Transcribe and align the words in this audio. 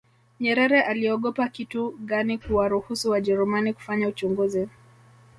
nyerere 0.39 0.81
aliogopa 0.81 1.47
kitu 1.47 1.95
gani 2.05 2.37
kuwaruhusu 2.37 3.09
wajerumani 3.09 3.73
kufanya 3.73 4.07
uchunguzi 4.07 4.67